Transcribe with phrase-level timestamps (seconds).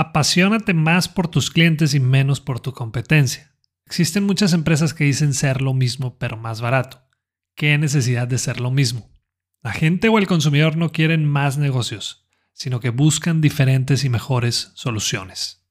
[0.00, 3.54] apasionate más por tus clientes y menos por tu competencia.
[3.84, 7.02] Existen muchas empresas que dicen ser lo mismo pero más barato.
[7.54, 9.10] ¿Qué necesidad de ser lo mismo?
[9.62, 14.72] La gente o el consumidor no quieren más negocios, sino que buscan diferentes y mejores
[14.74, 15.66] soluciones.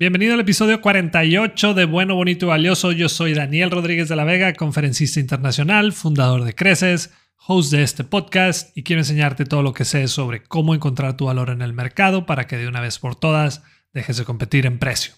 [0.00, 2.92] Bienvenido al episodio 48 de Bueno, Bonito y Valioso.
[2.92, 7.12] Yo soy Daniel Rodríguez de la Vega, conferencista internacional, fundador de Creces,
[7.48, 11.24] host de este podcast y quiero enseñarte todo lo que sé sobre cómo encontrar tu
[11.24, 14.78] valor en el mercado para que de una vez por todas dejes de competir en
[14.78, 15.14] precio.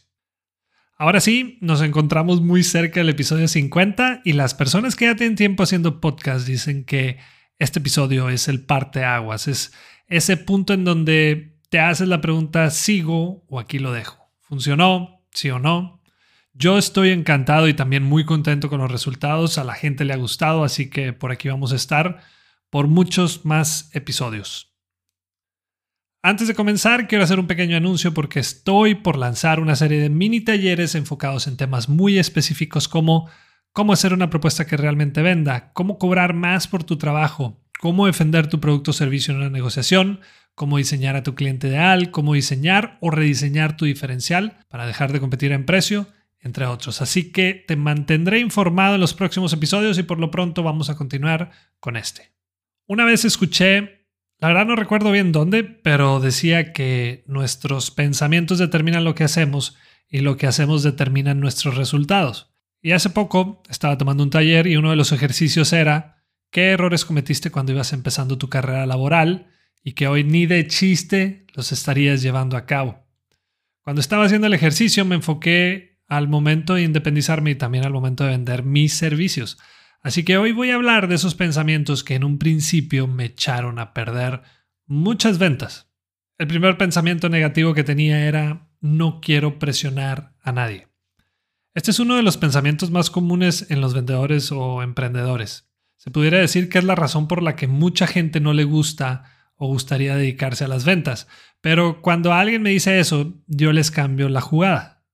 [0.96, 5.36] Ahora sí, nos encontramos muy cerca del episodio 50 y las personas que ya tienen
[5.36, 7.18] tiempo haciendo podcast dicen que
[7.58, 9.74] este episodio es el parte aguas, es
[10.06, 14.19] ese punto en donde te haces la pregunta ¿sigo o aquí lo dejo?
[14.50, 15.22] ¿Funcionó?
[15.30, 16.02] ¿Sí o no?
[16.54, 19.58] Yo estoy encantado y también muy contento con los resultados.
[19.58, 22.20] A la gente le ha gustado, así que por aquí vamos a estar
[22.68, 24.74] por muchos más episodios.
[26.20, 30.10] Antes de comenzar, quiero hacer un pequeño anuncio porque estoy por lanzar una serie de
[30.10, 33.30] mini talleres enfocados en temas muy específicos como
[33.70, 38.46] cómo hacer una propuesta que realmente venda, cómo cobrar más por tu trabajo, cómo defender
[38.46, 40.20] tu producto o servicio en una negociación,
[40.54, 45.20] cómo diseñar a tu cliente ideal, cómo diseñar o rediseñar tu diferencial para dejar de
[45.20, 46.06] competir en precio,
[46.40, 47.00] entre otros.
[47.00, 50.96] Así que te mantendré informado en los próximos episodios y por lo pronto vamos a
[50.96, 52.32] continuar con este.
[52.86, 54.06] Una vez escuché,
[54.38, 59.78] la verdad no recuerdo bien dónde, pero decía que nuestros pensamientos determinan lo que hacemos
[60.06, 62.52] y lo que hacemos determinan nuestros resultados.
[62.82, 66.19] Y hace poco estaba tomando un taller y uno de los ejercicios era
[66.50, 69.46] qué errores cometiste cuando ibas empezando tu carrera laboral
[69.82, 73.06] y que hoy ni de chiste los estarías llevando a cabo.
[73.82, 78.24] Cuando estaba haciendo el ejercicio me enfoqué al momento de independizarme y también al momento
[78.24, 79.58] de vender mis servicios.
[80.02, 83.78] Así que hoy voy a hablar de esos pensamientos que en un principio me echaron
[83.78, 84.42] a perder
[84.86, 85.88] muchas ventas.
[86.36, 90.88] El primer pensamiento negativo que tenía era no quiero presionar a nadie.
[91.74, 95.69] Este es uno de los pensamientos más comunes en los vendedores o emprendedores.
[96.00, 99.24] Se pudiera decir que es la razón por la que mucha gente no le gusta
[99.56, 101.28] o gustaría dedicarse a las ventas.
[101.60, 105.04] Pero cuando alguien me dice eso, yo les cambio la jugada.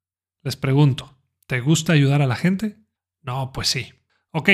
[0.44, 2.76] Les pregunto, ¿te gusta ayudar a la gente?
[3.20, 3.94] No, pues sí.
[4.30, 4.50] Ok,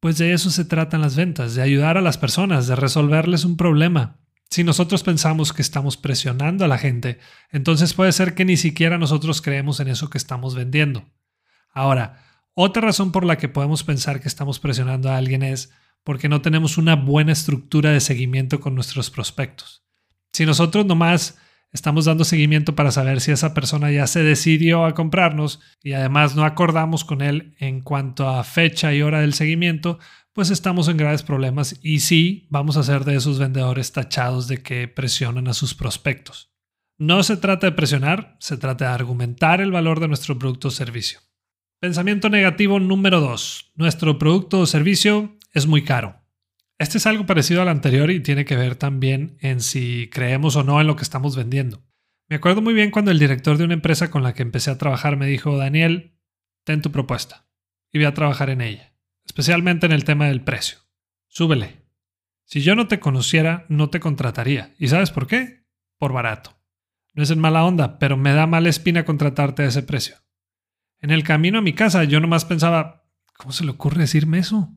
[0.00, 3.56] pues de eso se tratan las ventas, de ayudar a las personas, de resolverles un
[3.56, 4.18] problema.
[4.50, 7.20] Si nosotros pensamos que estamos presionando a la gente,
[7.52, 11.08] entonces puede ser que ni siquiera nosotros creemos en eso que estamos vendiendo.
[11.70, 12.27] Ahora,
[12.60, 15.70] otra razón por la que podemos pensar que estamos presionando a alguien es
[16.02, 19.84] porque no tenemos una buena estructura de seguimiento con nuestros prospectos.
[20.32, 21.38] Si nosotros nomás
[21.70, 26.34] estamos dando seguimiento para saber si esa persona ya se decidió a comprarnos y además
[26.34, 30.00] no acordamos con él en cuanto a fecha y hora del seguimiento,
[30.32, 34.64] pues estamos en graves problemas y sí vamos a ser de esos vendedores tachados de
[34.64, 36.50] que presionan a sus prospectos.
[36.96, 40.72] No se trata de presionar, se trata de argumentar el valor de nuestro producto o
[40.72, 41.20] servicio.
[41.80, 43.74] Pensamiento negativo número 2.
[43.76, 46.20] Nuestro producto o servicio es muy caro.
[46.76, 50.64] Este es algo parecido al anterior y tiene que ver también en si creemos o
[50.64, 51.84] no en lo que estamos vendiendo.
[52.28, 54.76] Me acuerdo muy bien cuando el director de una empresa con la que empecé a
[54.78, 56.18] trabajar me dijo, Daniel,
[56.64, 57.46] ten tu propuesta
[57.92, 58.92] y voy a trabajar en ella,
[59.24, 60.78] especialmente en el tema del precio.
[61.28, 61.84] Súbele.
[62.44, 64.74] Si yo no te conociera, no te contrataría.
[64.80, 65.64] ¿Y sabes por qué?
[65.96, 66.58] Por barato.
[67.14, 70.16] No es en mala onda, pero me da mala espina contratarte a ese precio.
[71.00, 73.04] En el camino a mi casa yo nomás pensaba,
[73.36, 74.74] ¿cómo se le ocurre decirme eso?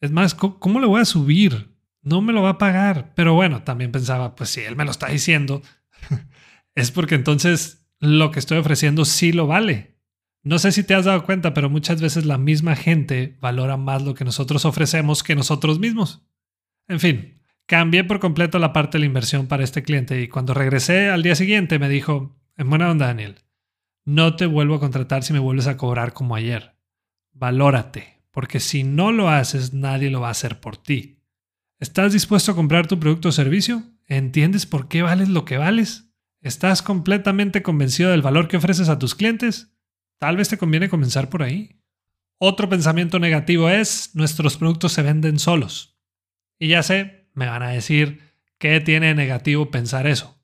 [0.00, 1.76] Es más, ¿cómo, le voy a subir?
[2.02, 3.12] No me lo va a pagar.
[3.14, 5.62] Pero bueno, también pensaba, pues si él me lo está diciendo,
[6.74, 9.96] es porque entonces lo que estoy ofreciendo sí lo vale.
[10.42, 14.02] No sé si te has dado cuenta, pero muchas veces la misma gente valora más
[14.02, 16.24] lo que nosotros ofrecemos que nosotros mismos.
[16.86, 20.54] En fin, cambié por completo la parte de la inversión para este cliente y cuando
[20.54, 23.40] regresé al día siguiente me dijo, en buena onda Daniel,
[24.06, 26.78] no te vuelvo a contratar si me vuelves a cobrar como ayer.
[27.32, 31.22] Valórate porque si no lo haces, nadie lo va a hacer por ti.
[31.78, 33.82] ¿Estás dispuesto a comprar tu producto o servicio?
[34.06, 36.10] ¿Entiendes por qué vales lo que vales?
[36.42, 39.74] ¿Estás completamente convencido del valor que ofreces a tus clientes?
[40.18, 41.80] Tal vez te conviene comenzar por ahí.
[42.36, 45.98] Otro pensamiento negativo es, nuestros productos se venden solos.
[46.58, 48.20] Y ya sé, me van a decir
[48.58, 50.35] ¿Qué tiene negativo pensar eso?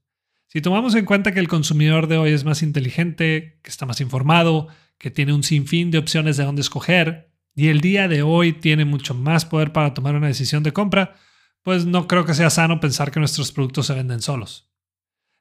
[0.52, 4.02] Si tomamos en cuenta que el consumidor de hoy es más inteligente, que está más
[4.02, 4.68] informado,
[4.98, 8.84] que tiene un sinfín de opciones de dónde escoger, y el día de hoy tiene
[8.84, 11.14] mucho más poder para tomar una decisión de compra,
[11.62, 14.70] pues no creo que sea sano pensar que nuestros productos se venden solos.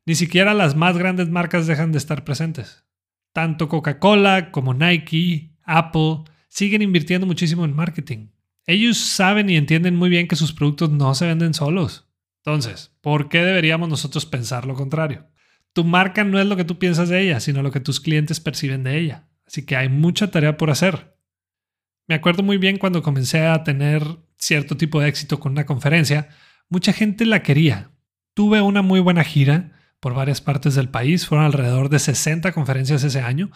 [0.06, 2.86] Ni siquiera las más grandes marcas dejan de estar presentes.
[3.34, 8.30] Tanto Coca-Cola como Nike, Apple, siguen invirtiendo muchísimo en marketing.
[8.66, 12.11] Ellos saben y entienden muy bien que sus productos no se venden solos.
[12.44, 15.28] Entonces, ¿por qué deberíamos nosotros pensar lo contrario?
[15.74, 18.40] Tu marca no es lo que tú piensas de ella, sino lo que tus clientes
[18.40, 19.28] perciben de ella.
[19.46, 21.16] Así que hay mucha tarea por hacer.
[22.08, 24.04] Me acuerdo muy bien cuando comencé a tener
[24.38, 26.30] cierto tipo de éxito con una conferencia,
[26.68, 27.92] mucha gente la quería.
[28.34, 33.04] Tuve una muy buena gira por varias partes del país, fueron alrededor de 60 conferencias
[33.04, 33.52] ese año,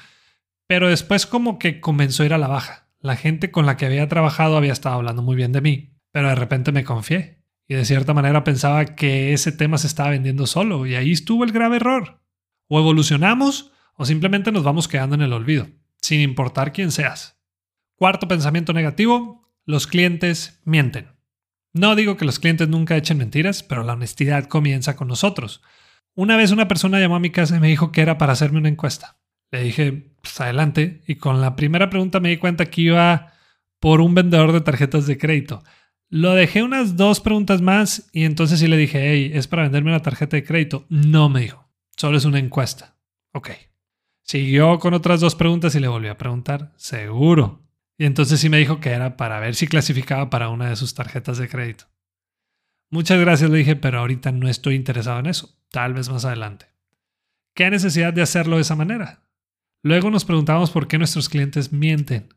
[0.68, 2.88] pero después como que comenzó a ir a la baja.
[3.00, 6.30] La gente con la que había trabajado había estado hablando muy bien de mí, pero
[6.30, 10.48] de repente me confié y de cierta manera pensaba que ese tema se estaba vendiendo
[10.48, 12.22] solo y ahí estuvo el grave error.
[12.68, 15.68] O evolucionamos o simplemente nos vamos quedando en el olvido,
[16.02, 17.40] sin importar quién seas.
[17.96, 21.16] Cuarto pensamiento negativo, los clientes mienten.
[21.74, 25.62] No digo que los clientes nunca echen mentiras, pero la honestidad comienza con nosotros.
[26.14, 28.60] Una vez una persona llamó a mi casa y me dijo que era para hacerme
[28.60, 29.18] una encuesta.
[29.52, 33.34] Le dije, pues adelante, y con la primera pregunta me di cuenta que iba
[33.80, 35.64] por un vendedor de tarjetas de crédito.
[36.10, 39.92] Lo dejé unas dos preguntas más y entonces sí le dije, hey, ¿es para venderme
[39.92, 40.86] una tarjeta de crédito?
[40.90, 41.68] No me dijo,
[41.98, 42.96] solo es una encuesta.
[43.34, 43.50] Ok.
[44.22, 47.64] Siguió con otras dos preguntas y le volví a preguntar, seguro.
[47.98, 50.94] Y entonces sí me dijo que era para ver si clasificaba para una de sus
[50.94, 51.86] tarjetas de crédito.
[52.90, 56.68] Muchas gracias, le dije, pero ahorita no estoy interesado en eso, tal vez más adelante.
[57.54, 59.24] ¿Qué necesidad de hacerlo de esa manera?
[59.82, 62.34] Luego nos preguntamos por qué nuestros clientes mienten.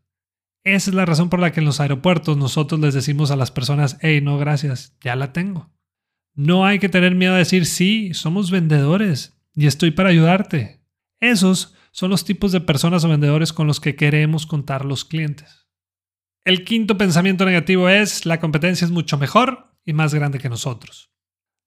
[0.64, 3.50] Esa es la razón por la que en los aeropuertos nosotros les decimos a las
[3.50, 5.70] personas, hey, no, gracias, ya la tengo.
[6.34, 10.82] No hay que tener miedo a decir, sí, somos vendedores y estoy para ayudarte.
[11.20, 15.68] Esos son los tipos de personas o vendedores con los que queremos contar los clientes.
[16.44, 21.10] El quinto pensamiento negativo es, la competencia es mucho mejor y más grande que nosotros.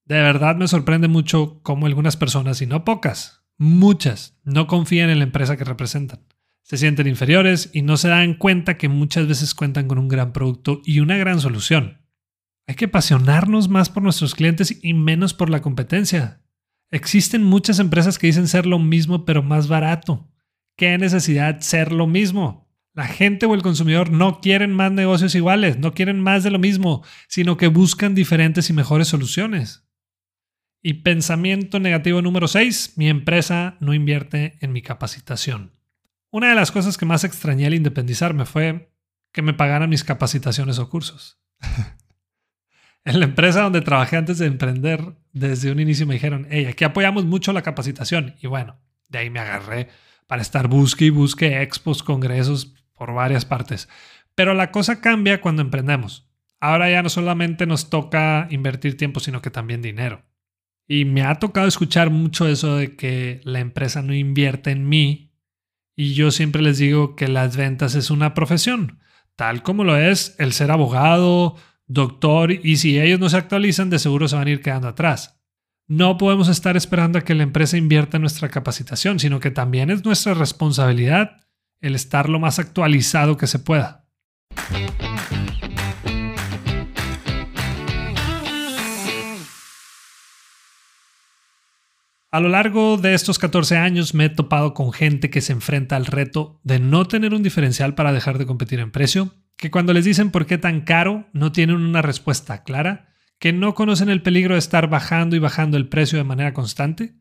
[0.05, 5.19] De verdad me sorprende mucho cómo algunas personas, y no pocas, muchas, no confían en
[5.19, 6.25] la empresa que representan
[6.63, 10.33] se sienten inferiores y no se dan cuenta que muchas veces cuentan con un gran
[10.33, 12.01] producto y una gran solución.
[12.67, 16.41] Hay que apasionarnos más por nuestros clientes y menos por la competencia.
[16.91, 20.29] Existen muchas empresas que dicen ser lo mismo pero más barato.
[20.77, 22.69] ¿Qué necesidad ser lo mismo?
[22.93, 26.59] La gente o el consumidor no quieren más negocios iguales, no quieren más de lo
[26.59, 29.87] mismo, sino que buscan diferentes y mejores soluciones.
[30.81, 35.80] Y pensamiento negativo número 6, mi empresa no invierte en mi capacitación.
[36.31, 38.93] Una de las cosas que más extrañé al independizarme fue
[39.33, 41.41] que me pagaran mis capacitaciones o cursos.
[43.05, 46.85] en la empresa donde trabajé antes de emprender, desde un inicio me dijeron, hey, aquí
[46.85, 48.35] apoyamos mucho la capacitación.
[48.41, 48.79] Y bueno,
[49.09, 49.89] de ahí me agarré
[50.25, 53.89] para estar busque y busque expos, congresos por varias partes.
[54.33, 56.29] Pero la cosa cambia cuando emprendemos.
[56.61, 60.23] Ahora ya no solamente nos toca invertir tiempo, sino que también dinero.
[60.87, 65.30] Y me ha tocado escuchar mucho eso de que la empresa no invierte en mí
[66.01, 68.97] y yo siempre les digo que las ventas es una profesión,
[69.35, 73.99] tal como lo es el ser abogado, doctor, y si ellos no se actualizan, de
[73.99, 75.39] seguro se van a ir quedando atrás.
[75.87, 79.91] No podemos estar esperando a que la empresa invierta en nuestra capacitación, sino que también
[79.91, 81.45] es nuestra responsabilidad
[81.81, 84.07] el estar lo más actualizado que se pueda.
[92.33, 95.97] A lo largo de estos 14 años me he topado con gente que se enfrenta
[95.97, 99.91] al reto de no tener un diferencial para dejar de competir en precio, que cuando
[99.91, 104.21] les dicen por qué tan caro no tienen una respuesta clara, que no conocen el
[104.21, 107.15] peligro de estar bajando y bajando el precio de manera constante,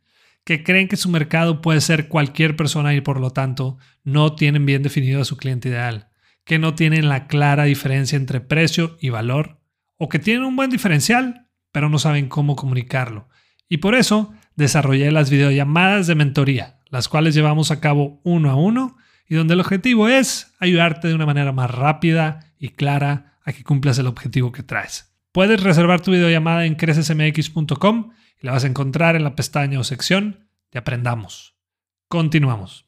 [0.45, 4.64] que creen que su mercado puede ser cualquier persona y por lo tanto no tienen
[4.64, 6.11] bien definido a su cliente ideal,
[6.45, 9.61] que no tienen la clara diferencia entre precio y valor,
[9.97, 13.29] o que tienen un buen diferencial, pero no saben cómo comunicarlo.
[13.69, 18.55] Y por eso desarrollé las videollamadas de mentoría, las cuales llevamos a cabo uno a
[18.55, 18.97] uno
[19.29, 23.64] y donde el objetivo es ayudarte de una manera más rápida y clara a que
[23.64, 25.12] cumplas el objetivo que traes.
[25.33, 29.85] Puedes reservar tu videollamada en crecesmx.com y la vas a encontrar en la pestaña o
[29.85, 31.57] sección de Aprendamos.
[32.09, 32.87] Continuamos.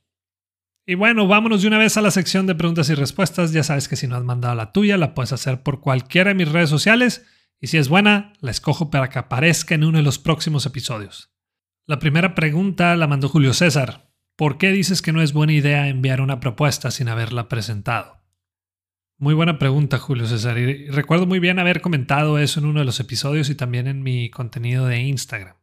[0.84, 3.52] Y bueno, vámonos de una vez a la sección de preguntas y respuestas.
[3.52, 6.34] Ya sabes que si no has mandado la tuya, la puedes hacer por cualquiera de
[6.34, 7.24] mis redes sociales.
[7.60, 11.31] Y si es buena, la escojo para que aparezca en uno de los próximos episodios.
[11.84, 14.08] La primera pregunta la mandó Julio César.
[14.36, 18.22] ¿Por qué dices que no es buena idea enviar una propuesta sin haberla presentado?
[19.18, 20.58] Muy buena pregunta, Julio César.
[20.58, 24.02] Y recuerdo muy bien haber comentado eso en uno de los episodios y también en
[24.02, 25.56] mi contenido de Instagram.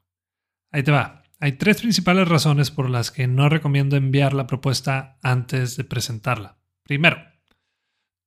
[0.71, 1.23] Ahí te va.
[1.39, 6.57] Hay tres principales razones por las que no recomiendo enviar la propuesta antes de presentarla.
[6.83, 7.17] Primero,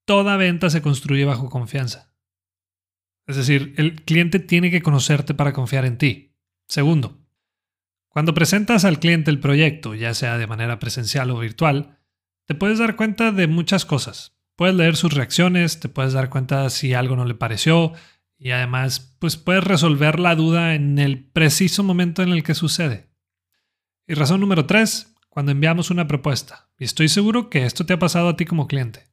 [0.06, 2.14] toda venta se construye bajo confianza.
[3.26, 6.34] Es decir, el cliente tiene que conocerte para confiar en ti.
[6.68, 7.21] Segundo,
[8.12, 11.98] cuando presentas al cliente el proyecto, ya sea de manera presencial o virtual,
[12.46, 14.36] te puedes dar cuenta de muchas cosas.
[14.54, 17.94] Puedes leer sus reacciones, te puedes dar cuenta si algo no le pareció,
[18.36, 23.08] y además, pues puedes resolver la duda en el preciso momento en el que sucede.
[24.06, 27.98] Y razón número tres, cuando enviamos una propuesta, y estoy seguro que esto te ha
[27.98, 29.06] pasado a ti como cliente,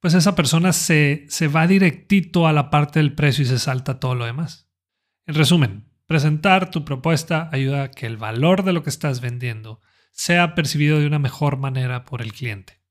[0.00, 4.00] pues esa persona se, se va directito a la parte del precio y se salta
[4.00, 4.68] todo lo demás.
[5.26, 9.80] En resumen, presentar tu propuesta ayuda a que el valor de lo que estás vendiendo
[10.10, 12.82] sea percibido de una mejor manera por el cliente.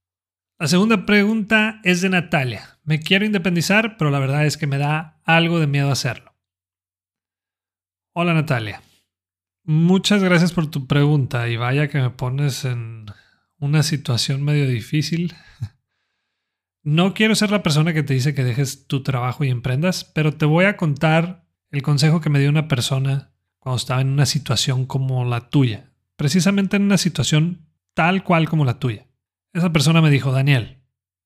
[0.58, 2.80] La segunda pregunta es de Natalia.
[2.86, 6.34] Me quiero independizar, pero la verdad es que me da algo de miedo hacerlo.
[8.14, 8.82] Hola Natalia.
[9.66, 13.08] Muchas gracias por tu pregunta y vaya que me pones en
[13.58, 15.36] una situación medio difícil.
[16.82, 20.32] No quiero ser la persona que te dice que dejes tu trabajo y emprendas, pero
[20.38, 24.26] te voy a contar el consejo que me dio una persona cuando estaba en una
[24.26, 29.08] situación como la tuya, precisamente en una situación tal cual como la tuya.
[29.54, 30.80] Esa persona me dijo, Daniel,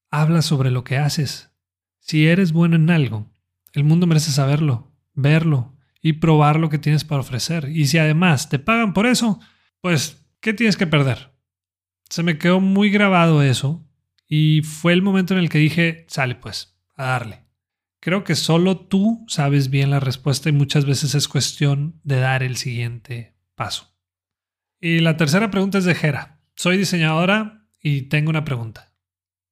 [0.09, 1.51] habla sobre lo que haces.
[1.99, 3.31] Si eres bueno en algo,
[3.73, 7.69] el mundo merece saberlo, verlo y probar lo que tienes para ofrecer.
[7.69, 9.39] Y si además te pagan por eso,
[9.81, 11.33] pues, ¿qué tienes que perder?
[12.09, 13.87] Se me quedó muy grabado eso
[14.27, 17.42] y fue el momento en el que dije, sale pues, a darle.
[18.03, 22.43] Creo que solo tú sabes bien la respuesta y muchas veces es cuestión de dar
[22.43, 23.95] el siguiente paso.
[24.81, 26.41] Y la tercera pregunta es de Jera.
[26.53, 28.93] Soy diseñadora y tengo una pregunta.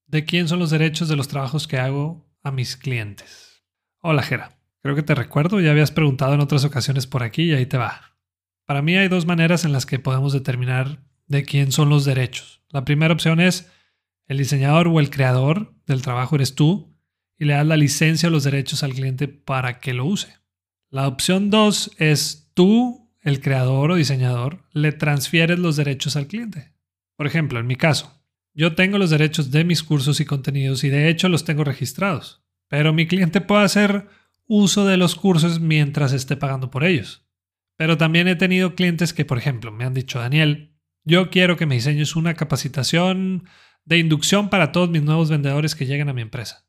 [0.06, 3.64] ¿De quién son los derechos de los trabajos que hago a mis clientes?
[4.02, 4.60] Hola, Jera.
[4.82, 7.78] Creo que te recuerdo, ya habías preguntado en otras ocasiones por aquí y ahí te
[7.78, 8.18] va.
[8.66, 12.62] Para mí hay dos maneras en las que podemos determinar de quién son los derechos.
[12.68, 13.72] La primera opción es
[14.28, 16.91] el diseñador o el creador del trabajo eres tú
[17.42, 20.32] y le das la licencia o los derechos al cliente para que lo use.
[20.92, 26.76] La opción dos es tú, el creador o diseñador, le transfieres los derechos al cliente.
[27.16, 30.90] Por ejemplo, en mi caso, yo tengo los derechos de mis cursos y contenidos y
[30.90, 34.06] de hecho los tengo registrados, pero mi cliente puede hacer
[34.46, 37.26] uso de los cursos mientras esté pagando por ellos.
[37.76, 41.66] Pero también he tenido clientes que, por ejemplo, me han dicho, Daniel, yo quiero que
[41.66, 43.46] me diseñes una capacitación
[43.84, 46.68] de inducción para todos mis nuevos vendedores que lleguen a mi empresa.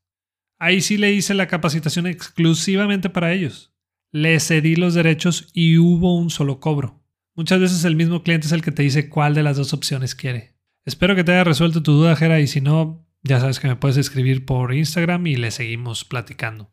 [0.62, 3.74] Ahí sí le hice la capacitación exclusivamente para ellos.
[4.12, 7.02] Le cedí los derechos y hubo un solo cobro.
[7.34, 10.14] Muchas veces el mismo cliente es el que te dice cuál de las dos opciones
[10.14, 10.54] quiere.
[10.84, 13.74] Espero que te haya resuelto tu duda, Jera, y si no, ya sabes que me
[13.74, 16.70] puedes escribir por Instagram y le seguimos platicando.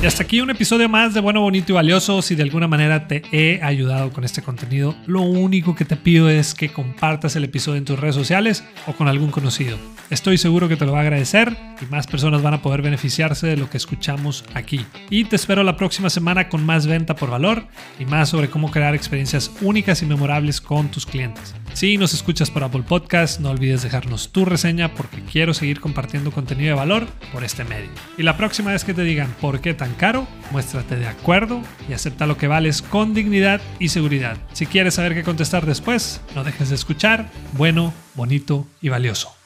[0.00, 2.22] Y hasta aquí un episodio más de Bueno, Bonito y Valioso.
[2.22, 6.30] Si de alguna manera te he ayudado con este contenido, lo único que te pido
[6.30, 9.76] es que compartas el episodio en tus redes sociales o con algún conocido.
[10.08, 13.48] Estoy seguro que te lo va a agradecer y más personas van a poder beneficiarse
[13.48, 14.86] de lo que escuchamos aquí.
[15.10, 17.66] Y te espero la próxima semana con más venta por valor
[17.98, 21.56] y más sobre cómo crear experiencias únicas y memorables con tus clientes.
[21.78, 26.32] Si nos escuchas por Apple Podcast, no olvides dejarnos tu reseña porque quiero seguir compartiendo
[26.32, 27.88] contenido de valor por este medio.
[28.16, 31.92] Y la próxima vez que te digan por qué tan caro, muéstrate de acuerdo y
[31.92, 34.38] acepta lo que vales con dignidad y seguridad.
[34.54, 37.30] Si quieres saber qué contestar después, no dejes de escuchar.
[37.52, 39.37] Bueno, bonito y valioso.